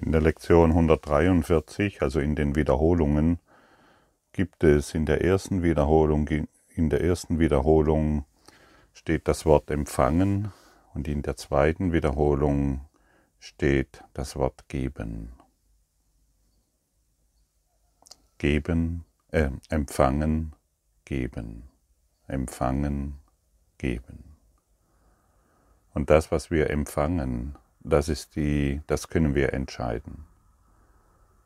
[0.00, 3.40] In der Lektion 143, also in den Wiederholungen,
[4.32, 8.24] gibt es in der ersten Wiederholung, in der ersten Wiederholung
[8.92, 10.52] steht das Wort empfangen
[10.94, 12.82] und in der zweiten Wiederholung
[13.40, 15.32] steht das Wort geben.
[18.38, 20.54] Geben, äh, empfangen,
[21.04, 21.64] geben,
[22.28, 23.18] empfangen,
[23.78, 24.36] geben.
[25.92, 30.24] Und das, was wir empfangen, das ist die, das können wir entscheiden.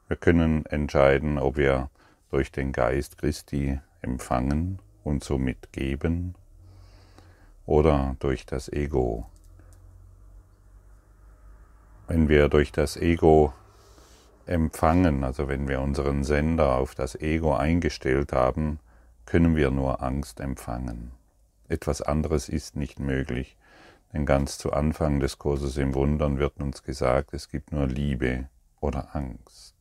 [0.08, 1.90] Wir können entscheiden, ob wir
[2.30, 6.34] durch den Geist Christi empfangen und somit geben
[7.66, 9.26] oder durch das Ego.
[12.08, 13.52] Wenn wir durch das Ego
[14.46, 18.80] empfangen, also wenn wir unseren Sender auf das Ego eingestellt haben,
[19.24, 21.12] können wir nur Angst empfangen.
[21.68, 23.56] Etwas anderes ist nicht möglich.
[24.12, 28.48] Denn ganz zu Anfang des Kurses im Wundern wird uns gesagt, es gibt nur Liebe
[28.80, 29.74] oder Angst.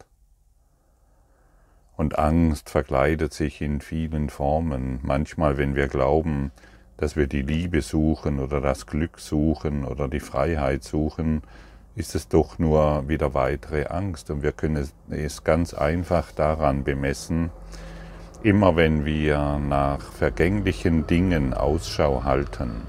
[1.98, 5.00] Und Angst verkleidet sich in vielen Formen.
[5.04, 6.52] Manchmal, wenn wir glauben,
[6.98, 11.42] dass wir die Liebe suchen oder das Glück suchen oder die Freiheit suchen,
[11.96, 14.30] ist es doch nur wieder weitere Angst.
[14.30, 17.52] Und wir können es ganz einfach daran bemessen,
[18.44, 22.82] immer wenn wir nach vergänglichen Dingen Ausschau halten,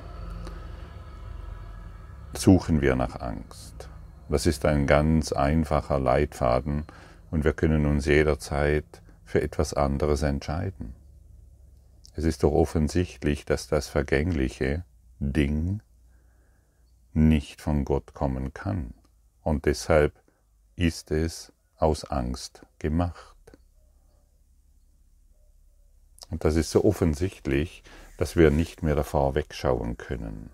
[2.34, 3.88] suchen wir nach Angst.
[4.28, 6.84] Das ist ein ganz einfacher Leitfaden
[7.30, 10.94] und wir können uns jederzeit für etwas anderes entscheiden.
[12.14, 14.84] Es ist doch offensichtlich, dass das vergängliche
[15.18, 15.80] Ding
[17.12, 18.94] nicht von Gott kommen kann
[19.42, 20.14] und deshalb
[20.76, 23.36] ist es aus Angst gemacht.
[26.30, 27.82] Und das ist so offensichtlich,
[28.16, 30.50] dass wir nicht mehr davor wegschauen können.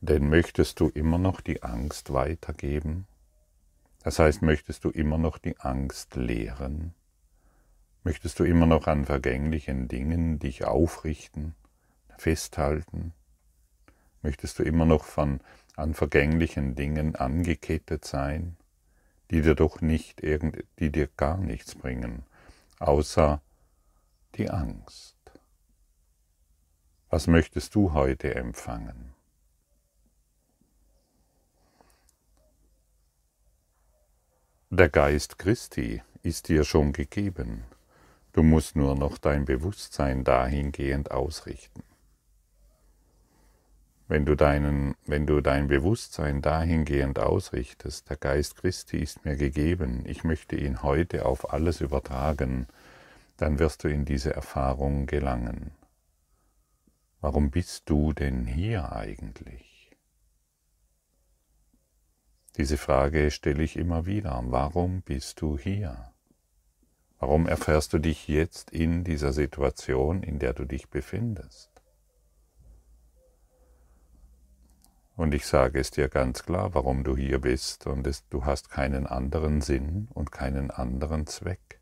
[0.00, 3.06] Denn möchtest du immer noch die Angst weitergeben?
[4.02, 6.94] Das heißt, möchtest du immer noch die Angst lehren?
[8.04, 11.56] Möchtest du immer noch an vergänglichen Dingen dich aufrichten,
[12.18, 13.14] festhalten?
[14.22, 15.40] Möchtest du immer noch von,
[15.74, 18.56] an vergänglichen Dingen angekettet sein,
[19.32, 22.22] die dir doch nicht irgend, die dir gar nichts bringen,
[22.78, 23.40] außer
[24.36, 25.16] die Angst?
[27.10, 29.15] Was möchtest du heute empfangen?
[34.78, 37.64] Der Geist Christi ist dir schon gegeben.
[38.34, 41.82] Du musst nur noch dein Bewusstsein dahingehend ausrichten.
[44.06, 50.04] Wenn du, deinen, wenn du dein Bewusstsein dahingehend ausrichtest, der Geist Christi ist mir gegeben,
[50.04, 52.66] ich möchte ihn heute auf alles übertragen,
[53.38, 55.70] dann wirst du in diese Erfahrung gelangen.
[57.22, 59.75] Warum bist du denn hier eigentlich?
[62.56, 64.42] Diese Frage stelle ich immer wieder.
[64.46, 66.10] Warum bist du hier?
[67.18, 71.70] Warum erfährst du dich jetzt in dieser Situation, in der du dich befindest?
[75.16, 78.70] Und ich sage es dir ganz klar, warum du hier bist, und es, du hast
[78.70, 81.80] keinen anderen Sinn und keinen anderen Zweck.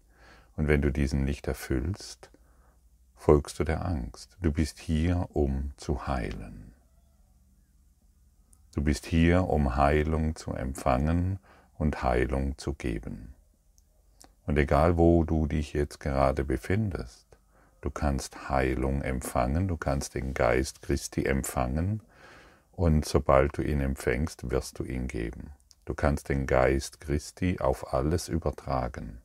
[0.56, 2.30] Und wenn du diesen nicht erfüllst,
[3.16, 4.36] folgst du der Angst.
[4.40, 6.73] Du bist hier, um zu heilen.
[8.74, 11.38] Du bist hier, um Heilung zu empfangen
[11.78, 13.32] und Heilung zu geben.
[14.46, 17.38] Und egal wo du dich jetzt gerade befindest,
[17.82, 22.00] du kannst Heilung empfangen, du kannst den Geist Christi empfangen
[22.72, 25.52] und sobald du ihn empfängst, wirst du ihn geben.
[25.84, 29.22] Du kannst den Geist Christi auf alles übertragen.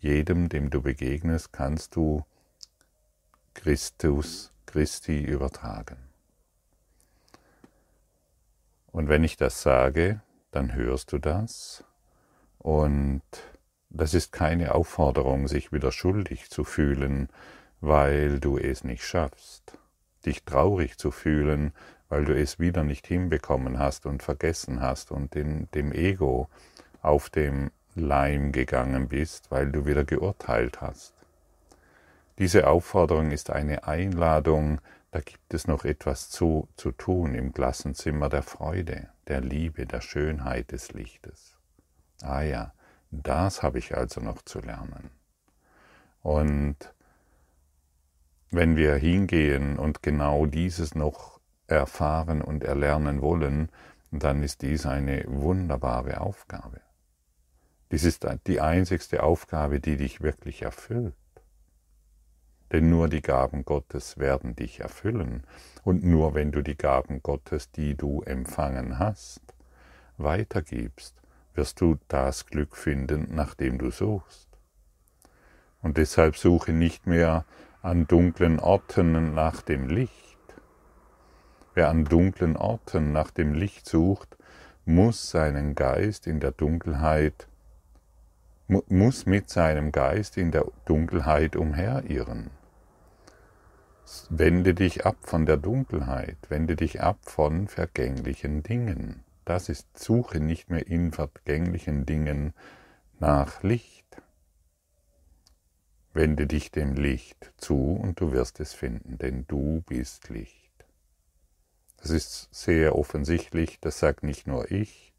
[0.00, 2.24] Jedem, dem du begegnest, kannst du
[3.54, 6.07] Christus Christi übertragen.
[8.92, 11.84] Und wenn ich das sage, dann hörst du das.
[12.58, 13.22] Und
[13.90, 17.28] das ist keine Aufforderung, sich wieder schuldig zu fühlen,
[17.80, 19.78] weil du es nicht schaffst.
[20.26, 21.72] Dich traurig zu fühlen,
[22.08, 26.48] weil du es wieder nicht hinbekommen hast und vergessen hast und in dem Ego
[27.02, 31.14] auf dem Leim gegangen bist, weil du wieder geurteilt hast.
[32.38, 34.80] Diese Aufforderung ist eine Einladung,
[35.10, 40.00] da gibt es noch etwas zu, zu tun im Klassenzimmer der Freude, der Liebe, der
[40.00, 41.56] Schönheit des Lichtes.
[42.22, 42.74] Ah ja,
[43.10, 45.10] das habe ich also noch zu lernen.
[46.20, 46.76] Und
[48.50, 53.70] wenn wir hingehen und genau dieses noch erfahren und erlernen wollen,
[54.10, 56.80] dann ist dies eine wunderbare Aufgabe.
[57.90, 61.14] Dies ist die einzigste Aufgabe, die dich wirklich erfüllt
[62.72, 65.44] denn nur die Gaben Gottes werden dich erfüllen,
[65.84, 69.40] und nur wenn du die Gaben Gottes, die du empfangen hast,
[70.18, 71.22] weitergibst,
[71.54, 74.48] wirst du das Glück finden, nach dem du suchst.
[75.82, 77.44] Und deshalb suche nicht mehr
[77.82, 80.36] an dunklen Orten nach dem Licht.
[81.74, 84.36] Wer an dunklen Orten nach dem Licht sucht,
[84.84, 87.46] muss seinen Geist in der Dunkelheit,
[88.66, 92.50] muss mit seinem Geist in der Dunkelheit umherirren.
[94.30, 99.24] Wende dich ab von der Dunkelheit, wende dich ab von vergänglichen Dingen.
[99.44, 102.54] Das ist Suche nicht mehr in vergänglichen Dingen
[103.18, 104.22] nach Licht.
[106.12, 110.72] Wende dich dem Licht zu und du wirst es finden, denn du bist Licht.
[111.98, 115.12] Das ist sehr offensichtlich, das sagt nicht nur ich,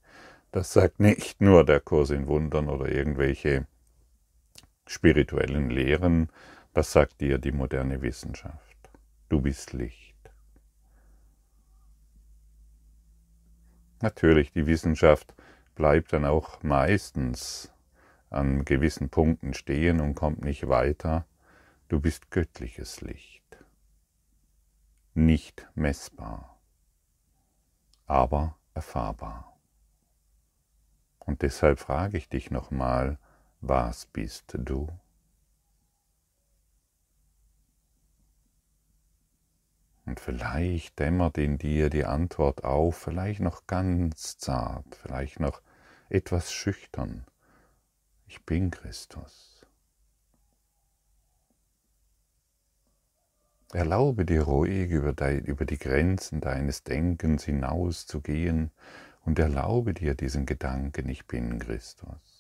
[0.52, 3.68] das sagt nicht nur der Kurs in Wundern oder irgendwelche
[4.88, 6.30] spirituellen Lehren,
[6.74, 8.69] das sagt dir die moderne Wissenschaft.
[9.30, 10.16] Du bist Licht.
[14.02, 15.36] Natürlich, die Wissenschaft
[15.76, 17.72] bleibt dann auch meistens
[18.32, 21.26] an gewissen Punkten stehen und kommt nicht weiter.
[21.90, 23.64] Du bist göttliches Licht.
[25.14, 26.60] Nicht messbar,
[28.08, 29.60] aber erfahrbar.
[31.20, 33.20] Und deshalb frage ich dich nochmal,
[33.62, 34.88] was bist du?
[40.10, 45.62] Und vielleicht dämmert in dir die Antwort auf, vielleicht noch ganz zart, vielleicht noch
[46.10, 47.28] etwas schüchtern.
[48.26, 49.64] Ich bin Christus.
[53.72, 58.72] Erlaube dir ruhig über, die, über die Grenzen deines Denkens hinauszugehen
[59.26, 62.39] und erlaube dir diesen Gedanken, ich bin Christus.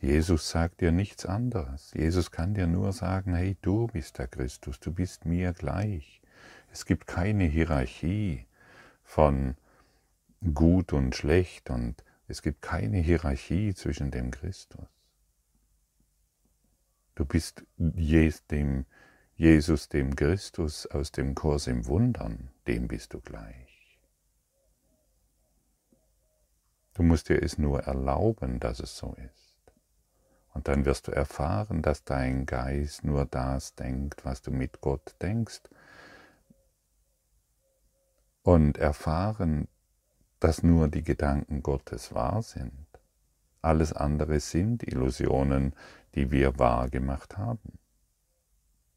[0.00, 1.92] Jesus sagt dir nichts anderes.
[1.94, 6.22] Jesus kann dir nur sagen, hey, du bist der Christus, du bist mir gleich.
[6.72, 8.46] Es gibt keine Hierarchie
[9.02, 9.56] von
[10.54, 14.88] gut und schlecht und es gibt keine Hierarchie zwischen dem Christus.
[17.14, 18.86] Du bist dem
[19.36, 23.98] Jesus, dem Christus aus dem Kurs im Wundern, dem bist du gleich.
[26.94, 29.39] Du musst dir es nur erlauben, dass es so ist.
[30.52, 35.14] Und dann wirst du erfahren, dass dein Geist nur das denkt, was du mit Gott
[35.22, 35.62] denkst.
[38.42, 39.68] Und erfahren,
[40.40, 42.86] dass nur die Gedanken Gottes wahr sind.
[43.62, 45.74] Alles andere sind Illusionen,
[46.14, 47.78] die wir wahr gemacht haben,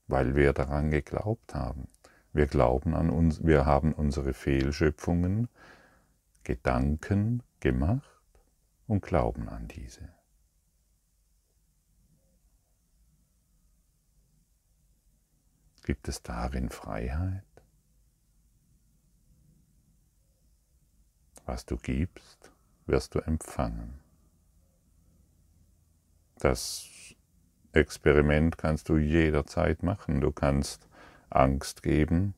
[0.07, 1.89] weil wir daran geglaubt haben.
[2.31, 5.49] Wir glauben an uns, wir haben unsere Fehlschöpfungen,
[6.43, 8.23] Gedanken gemacht
[8.87, 10.09] und glauben an diese.
[15.83, 17.43] Gibt es darin Freiheit?
[21.45, 22.51] Was du gibst,
[22.85, 23.99] wirst du empfangen.
[26.39, 26.87] Das
[27.73, 30.21] Experiment kannst du jederzeit machen.
[30.21, 30.87] Du kannst
[31.29, 32.33] Angst geben,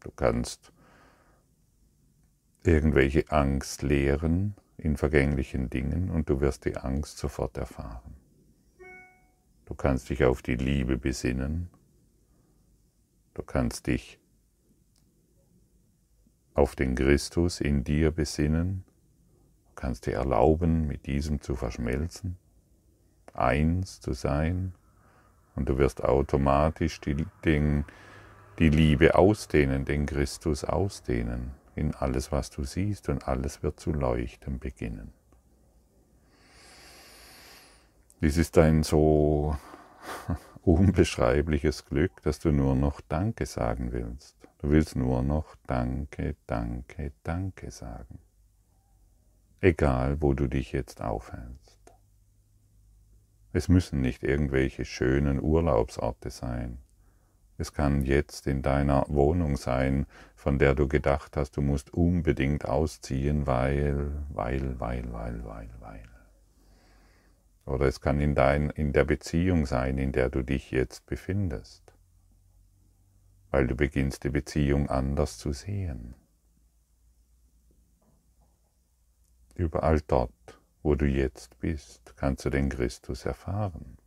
[0.00, 0.72] du kannst
[2.62, 8.14] irgendwelche Angst lehren in vergänglichen Dingen und du wirst die Angst sofort erfahren.
[9.64, 11.70] Du kannst dich auf die Liebe besinnen
[13.38, 14.18] Du kannst dich
[16.54, 18.82] auf den Christus in dir besinnen,
[19.68, 22.36] du kannst dir erlauben, mit diesem zu verschmelzen,
[23.34, 24.74] eins zu sein,
[25.54, 27.84] und du wirst automatisch die, den,
[28.58, 33.92] die Liebe ausdehnen, den Christus ausdehnen in alles, was du siehst, und alles wird zu
[33.92, 35.12] leuchten beginnen.
[38.20, 39.56] Dies ist ein so
[40.68, 44.36] unbeschreibliches Glück, dass du nur noch Danke sagen willst.
[44.58, 48.18] Du willst nur noch Danke, Danke, Danke sagen.
[49.60, 51.78] Egal, wo du dich jetzt aufhältst.
[53.54, 56.76] Es müssen nicht irgendwelche schönen Urlaubsorte sein.
[57.56, 60.06] Es kann jetzt in deiner Wohnung sein,
[60.36, 66.17] von der du gedacht hast, du musst unbedingt ausziehen, weil, weil, weil, weil, weil, weil.
[67.68, 71.92] Oder es kann in, dein, in der Beziehung sein, in der du dich jetzt befindest,
[73.50, 76.14] weil du beginnst die Beziehung anders zu sehen.
[79.54, 80.32] Überall dort,
[80.82, 83.98] wo du jetzt bist, kannst du den Christus erfahren.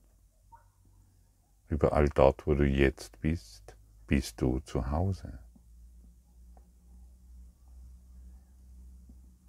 [1.68, 3.76] Überall dort, wo du jetzt bist,
[4.08, 5.38] bist du zu Hause.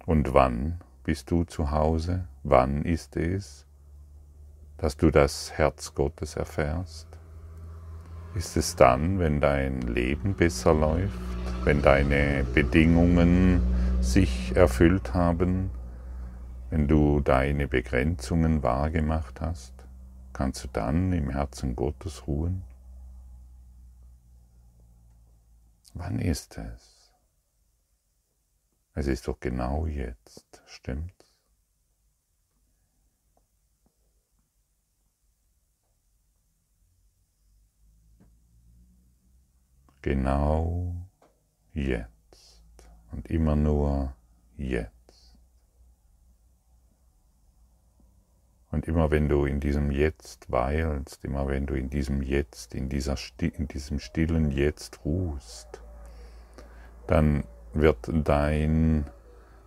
[0.05, 2.27] Und wann bist du zu Hause?
[2.43, 3.65] Wann ist es,
[4.83, 7.07] dass du das Herz Gottes erfährst?
[8.35, 11.17] Ist es dann, wenn dein Leben besser läuft,
[11.63, 13.61] wenn deine Bedingungen
[14.01, 15.71] sich erfüllt haben,
[16.69, 19.73] wenn du deine Begrenzungen wahrgemacht hast,
[20.33, 22.63] kannst du dann im Herzen Gottes ruhen?
[25.93, 27.13] Wann ist es?
[28.95, 31.22] Es ist doch genau jetzt, stimmt's?
[40.03, 40.93] Genau
[41.71, 44.13] jetzt und immer nur
[44.57, 44.91] jetzt.
[48.69, 52.89] Und immer wenn du in diesem Jetzt weilst, immer wenn du in diesem Jetzt, in,
[52.89, 55.81] dieser, in diesem stillen Jetzt ruhst,
[57.07, 59.05] dann wird dein,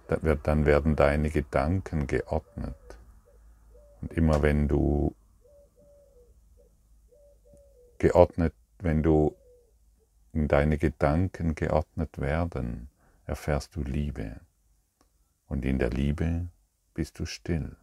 [0.06, 2.98] dann werden deine Gedanken geordnet.
[4.02, 5.14] Und immer wenn du
[7.96, 9.34] geordnet, wenn du
[10.36, 12.90] in deine Gedanken geordnet werden,
[13.24, 14.38] erfährst du Liebe.
[15.46, 16.48] Und in der Liebe
[16.92, 17.74] bist du still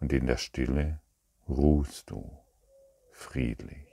[0.00, 1.00] und in der Stille
[1.48, 2.30] ruhst du
[3.10, 3.88] friedlich,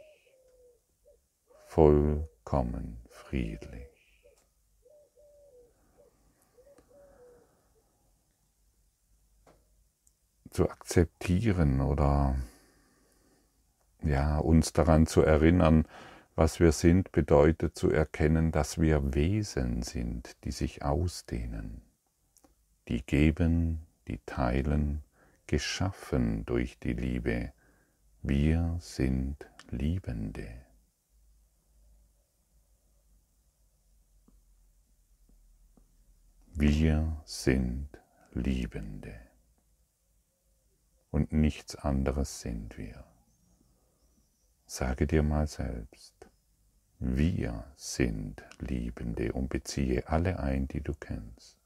[1.67, 3.87] vollkommen friedlich.
[10.49, 12.35] Zu akzeptieren oder
[14.03, 15.87] ja, uns daran zu erinnern,
[16.41, 21.83] was wir sind, bedeutet zu erkennen, dass wir Wesen sind, die sich ausdehnen,
[22.87, 25.03] die geben, die teilen,
[25.45, 27.53] geschaffen durch die Liebe.
[28.23, 30.49] Wir sind Liebende.
[36.55, 37.87] Wir sind
[38.31, 39.13] Liebende.
[41.11, 43.05] Und nichts anderes sind wir.
[44.65, 46.30] Sage dir mal selbst,
[47.01, 51.61] wir sind Liebende und beziehe alle ein, die du kennst.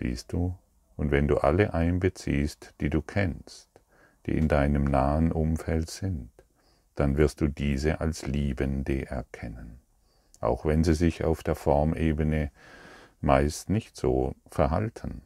[0.00, 0.56] siehst du,
[0.96, 3.68] und wenn du alle einbeziehst, die du kennst,
[4.26, 6.30] die in deinem nahen Umfeld sind,
[6.94, 9.79] dann wirst du diese als Liebende erkennen,
[10.40, 12.50] auch wenn sie sich auf der Formebene
[13.20, 15.22] meist nicht so verhalten.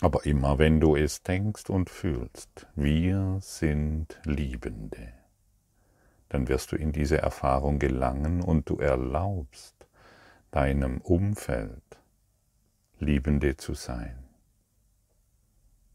[0.00, 5.12] Aber immer wenn du es denkst und fühlst, wir sind Liebende,
[6.28, 9.74] dann wirst du in diese Erfahrung gelangen und du erlaubst
[10.50, 11.82] deinem Umfeld,
[12.98, 14.18] Liebende zu sein.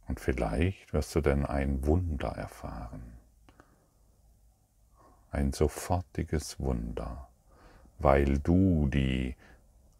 [0.07, 3.13] Und vielleicht wirst du dann ein Wunder erfahren,
[5.31, 7.28] ein sofortiges Wunder,
[7.99, 9.35] weil du die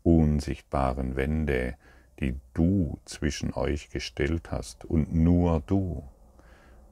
[0.04, 1.76] unsichtbaren Wände,
[2.20, 6.04] die du zwischen euch gestellt hast und nur du,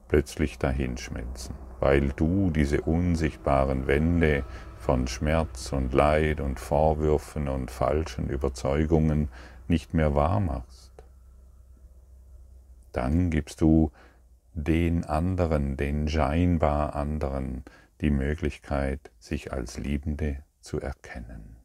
[0.08, 4.44] plötzlich dahinschmelzen, weil du diese unsichtbaren Wände
[4.78, 9.30] von Schmerz und Leid und Vorwürfen und falschen Überzeugungen
[9.68, 10.92] nicht mehr wahr machst,
[12.94, 13.92] dann gibst du
[14.54, 17.64] den anderen, den scheinbar anderen,
[18.02, 21.56] die Möglichkeit, sich als Liebende zu erkennen.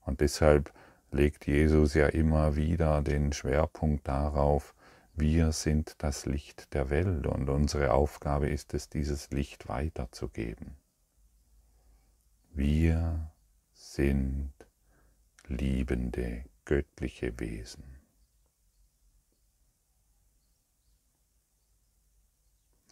[0.00, 0.72] Und deshalb
[1.10, 4.74] legt Jesus ja immer wieder den Schwerpunkt darauf,
[5.12, 10.76] wir sind das Licht der Welt und unsere Aufgabe ist es, dieses Licht weiterzugeben.
[12.50, 13.30] Wir
[13.74, 14.52] sind
[15.46, 17.84] liebende göttliche Wesen.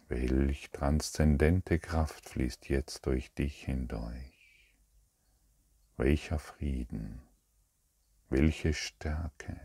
[0.07, 4.32] Welch transzendente Kraft fließt jetzt durch dich hindurch.
[5.97, 7.21] Welcher Frieden,
[8.29, 9.59] welche Stärke.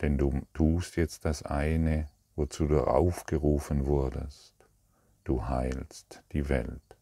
[0.00, 4.54] Denn du tust jetzt das eine, wozu du aufgerufen wurdest.
[5.24, 6.96] Du heilst die Welt.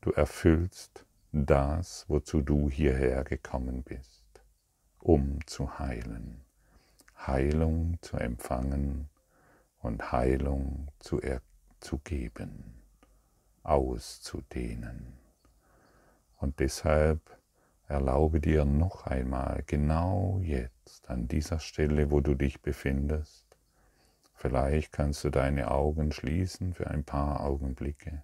[0.00, 4.20] Du erfüllst das, wozu du hierher gekommen bist
[5.00, 6.44] um zu heilen,
[7.26, 9.08] Heilung zu empfangen
[9.80, 11.42] und Heilung zu, er
[11.80, 12.82] zu geben,
[13.62, 15.19] auszudehnen.
[16.40, 17.20] Und deshalb
[17.86, 23.44] erlaube dir noch einmal, genau jetzt, an dieser Stelle, wo du dich befindest,
[24.34, 28.22] vielleicht kannst du deine Augen schließen für ein paar Augenblicke.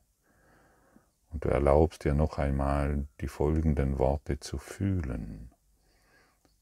[1.30, 5.50] Und du erlaubst dir noch einmal die folgenden Worte zu fühlen.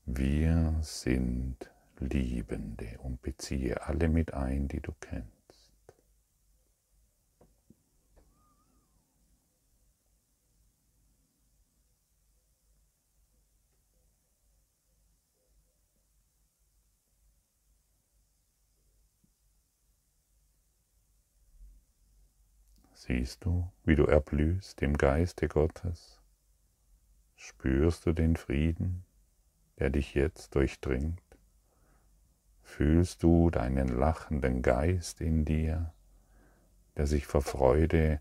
[0.06, 1.70] Wir sind
[2.00, 5.33] Liebende und beziehe alle mit ein, die du kennst.
[23.24, 26.20] Siehst du, wie du erblühst im Geiste Gottes?
[27.36, 29.06] Spürst du den Frieden,
[29.78, 31.22] der dich jetzt durchdringt?
[32.62, 35.94] Fühlst du deinen lachenden Geist in dir,
[36.98, 38.20] der sich vor Freude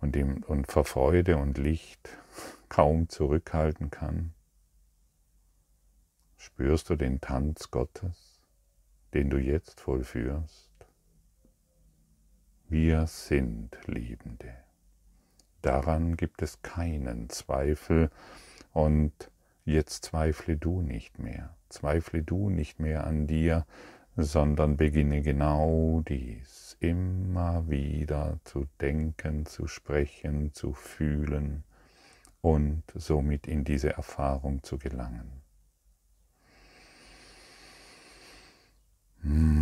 [0.00, 2.08] und, ihm, und vor Freude und Licht
[2.68, 4.34] kaum zurückhalten kann?
[6.36, 8.40] Spürst du den Tanz Gottes,
[9.12, 10.73] den du jetzt vollführst?
[12.76, 14.52] Wir sind Liebende.
[15.62, 18.10] Daran gibt es keinen Zweifel
[18.72, 19.12] und
[19.64, 23.64] jetzt zweifle du nicht mehr, zweifle du nicht mehr an dir,
[24.16, 31.62] sondern beginne genau dies immer wieder zu denken, zu sprechen, zu fühlen
[32.40, 35.30] und somit in diese Erfahrung zu gelangen.
[39.22, 39.53] Hmm.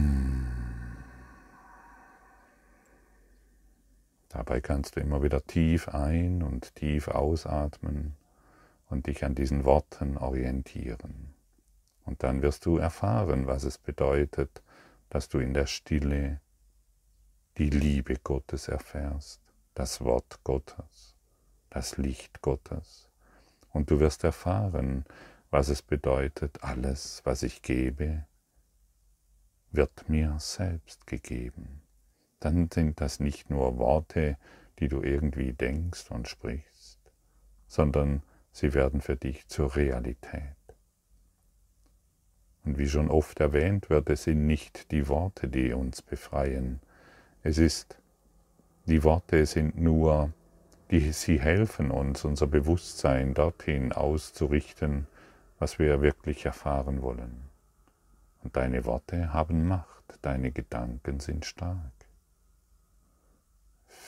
[4.33, 8.17] Dabei kannst du immer wieder tief ein und tief ausatmen
[8.89, 11.35] und dich an diesen Worten orientieren.
[12.07, 14.63] Und dann wirst du erfahren, was es bedeutet,
[15.11, 16.41] dass du in der Stille
[17.59, 19.43] die Liebe Gottes erfährst,
[19.75, 21.15] das Wort Gottes,
[21.69, 23.11] das Licht Gottes.
[23.71, 25.05] Und du wirst erfahren,
[25.51, 28.25] was es bedeutet, alles, was ich gebe,
[29.73, 31.82] wird mir selbst gegeben
[32.45, 34.37] dann sind das nicht nur Worte,
[34.79, 36.99] die du irgendwie denkst und sprichst,
[37.69, 40.57] sondern sie werden für dich zur Realität.
[42.65, 46.81] Und wie schon oft erwähnt wird, es sind nicht die Worte, die uns befreien.
[47.43, 47.99] Es ist,
[48.87, 50.33] die Worte sind nur,
[50.91, 55.07] die, sie helfen uns, unser Bewusstsein dorthin auszurichten,
[55.59, 57.49] was wir wirklich erfahren wollen.
[58.43, 61.92] Und deine Worte haben Macht, deine Gedanken sind stark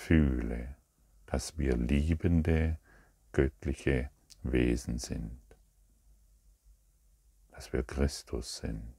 [0.05, 0.77] fühle,
[1.25, 2.79] dass wir liebende,
[3.33, 4.11] göttliche
[4.43, 5.40] Wesen sind,
[7.53, 8.95] dass wir Christus sind,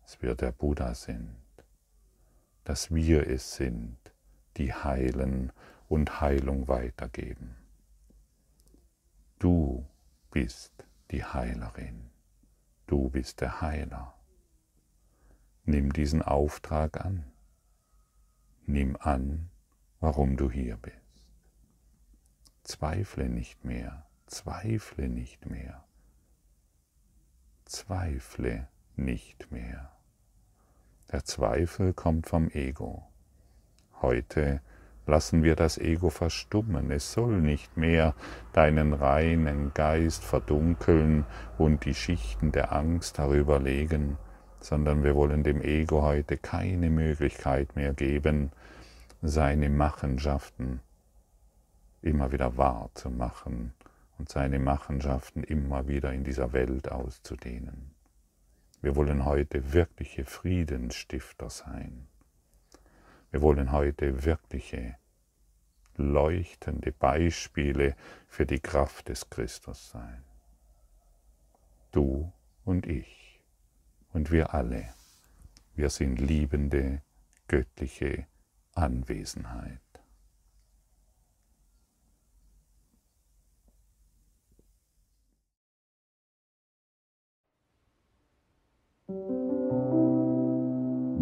[0.00, 1.36] dass wir der Buddha sind,
[2.64, 3.98] dass wir es sind,
[4.56, 5.52] die heilen
[5.88, 7.56] und Heilung weitergeben.
[9.38, 9.86] Du
[10.30, 10.72] bist
[11.10, 12.08] die Heilerin,
[12.86, 14.14] du bist der Heiler.
[15.64, 17.30] Nimm diesen Auftrag an.
[18.64, 19.50] Nimm an,
[20.00, 20.96] warum du hier bist.
[22.62, 25.84] Zweifle nicht mehr, zweifle nicht mehr,
[27.64, 29.92] zweifle nicht mehr.
[31.10, 33.08] Der Zweifel kommt vom Ego.
[34.02, 34.60] Heute
[35.06, 36.90] lassen wir das Ego verstummen.
[36.90, 38.14] Es soll nicht mehr
[38.52, 41.24] deinen reinen Geist verdunkeln
[41.56, 44.18] und die Schichten der Angst darüber legen,
[44.60, 48.52] sondern wir wollen dem Ego heute keine Möglichkeit mehr geben,
[49.22, 50.80] seine Machenschaften
[52.02, 53.74] immer wieder wahr zu machen
[54.18, 57.94] und seine Machenschaften immer wieder in dieser Welt auszudehnen.
[58.80, 62.06] Wir wollen heute wirkliche Friedensstifter sein.
[63.30, 64.96] Wir wollen heute wirkliche
[65.96, 67.96] leuchtende Beispiele
[68.28, 70.22] für die Kraft des Christus sein.
[71.90, 72.32] Du
[72.64, 73.42] und ich
[74.12, 74.88] und wir alle,
[75.74, 77.02] wir sind liebende,
[77.48, 78.26] göttliche
[78.78, 79.80] Anwesenheit.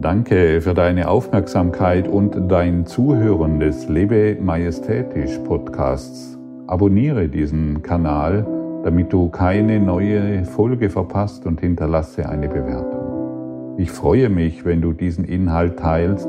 [0.00, 6.38] Danke für deine Aufmerksamkeit und dein Zuhören des Lebe Majestätisch Podcasts.
[6.66, 8.46] Abonniere diesen Kanal,
[8.84, 13.76] damit du keine neue Folge verpasst und hinterlasse eine Bewertung.
[13.78, 16.28] Ich freue mich, wenn du diesen Inhalt teilst,